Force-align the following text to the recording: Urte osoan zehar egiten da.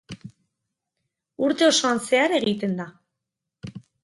Urte 1.49 1.67
osoan 1.73 2.01
zehar 2.09 2.35
egiten 2.39 2.75
da. 2.81 2.89